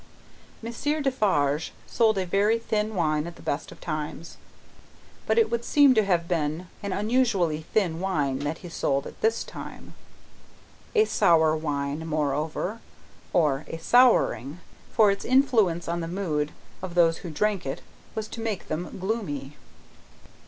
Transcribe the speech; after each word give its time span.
Monsieur 0.63 0.99
Defarge 0.99 1.73
sold 1.85 2.17
a 2.17 2.25
very 2.25 2.57
thin 2.57 2.95
wine 2.95 3.27
at 3.27 3.35
the 3.35 3.43
best 3.43 3.71
of 3.71 3.79
times, 3.79 4.37
but 5.27 5.37
it 5.37 5.51
would 5.51 5.63
seem 5.63 5.93
to 5.93 6.03
have 6.03 6.27
been 6.27 6.67
an 6.81 6.91
unusually 6.91 7.67
thin 7.71 7.99
wine 7.99 8.39
that 8.39 8.57
he 8.65 8.69
sold 8.69 9.05
at 9.05 9.21
this 9.21 9.43
time. 9.43 9.93
A 10.95 11.05
sour 11.05 11.55
wine, 11.55 12.07
moreover, 12.07 12.81
or 13.31 13.63
a 13.67 13.77
souring, 13.77 14.59
for 14.91 15.11
its 15.11 15.23
influence 15.23 15.87
on 15.87 15.99
the 15.99 16.07
mood 16.07 16.51
of 16.81 16.95
those 16.95 17.17
who 17.17 17.29
drank 17.29 17.67
it 17.67 17.81
was 18.15 18.27
to 18.29 18.41
make 18.41 18.69
them 18.69 18.97
gloomy. 18.99 19.55